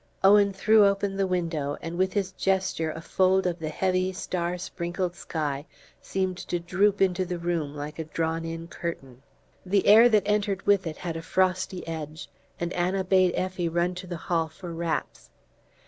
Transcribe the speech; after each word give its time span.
Owen 0.23 0.51
threw 0.51 0.83
open 0.87 1.15
the 1.15 1.27
window, 1.27 1.77
and 1.79 1.95
with 1.95 2.13
his 2.13 2.31
gesture 2.31 2.89
a 2.89 3.01
fold 3.01 3.45
of 3.45 3.59
the 3.59 3.69
heavy 3.69 4.11
star 4.11 4.57
sprinkled 4.57 5.15
sky 5.15 5.67
seemed 6.01 6.37
to 6.39 6.59
droop 6.59 7.03
into 7.03 7.23
the 7.23 7.37
room 7.37 7.75
like 7.75 7.99
a 7.99 8.05
drawn 8.05 8.43
in 8.43 8.67
curtain. 8.67 9.21
The 9.63 9.85
air 9.85 10.09
that 10.09 10.23
entered 10.25 10.65
with 10.65 10.87
it 10.87 10.97
had 10.97 11.15
a 11.17 11.21
frosty 11.21 11.87
edge, 11.87 12.29
and 12.59 12.73
Anna 12.73 13.03
bade 13.03 13.33
Effie 13.35 13.69
run 13.69 13.93
to 13.93 14.07
the 14.07 14.17
hall 14.17 14.47
for 14.47 14.73
wraps. 14.73 15.29